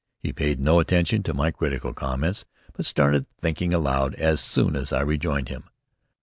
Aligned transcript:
He 0.17 0.33
paid 0.33 0.59
no 0.59 0.79
attention 0.79 1.21
to 1.21 1.33
my 1.35 1.51
critical 1.51 1.93
comments, 1.93 2.43
but 2.73 2.87
started 2.87 3.27
thinking 3.37 3.71
aloud 3.71 4.15
as 4.15 4.41
soon 4.41 4.75
as 4.75 4.91
I 4.91 5.01
rejoined 5.01 5.49
him. 5.49 5.65